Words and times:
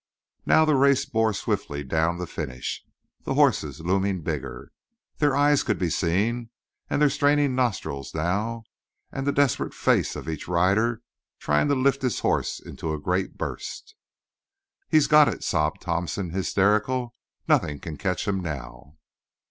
Now 0.47 0.65
the 0.65 0.73
race 0.73 1.05
bore 1.05 1.31
swiftly 1.31 1.83
down 1.83 2.17
the 2.17 2.25
finish, 2.25 2.83
the 3.21 3.35
horses 3.35 3.81
looming 3.81 4.21
bigger; 4.23 4.71
their 5.19 5.35
eyes 5.35 5.61
could 5.61 5.77
be 5.77 5.91
seen, 5.91 6.49
and 6.89 6.99
their 6.99 7.07
straining 7.11 7.53
nostrils 7.53 8.15
now, 8.15 8.63
and 9.11 9.27
the 9.27 9.31
desperate 9.31 9.75
face 9.75 10.15
of 10.15 10.27
each 10.27 10.47
rider, 10.47 11.03
trying 11.37 11.67
to 11.67 11.75
lift 11.75 12.01
his 12.01 12.21
horse 12.21 12.59
into 12.59 12.91
a 12.91 12.99
great 12.99 13.37
burst. 13.37 13.93
"He's 14.89 15.05
got 15.05 15.27
it," 15.27 15.43
sobbed 15.43 15.81
Townsend, 15.81 16.31
hysterical. 16.33 17.13
"Nothin' 17.47 17.77
can 17.77 17.95
catch 17.95 18.27
him 18.27 18.39
now." 18.39 18.97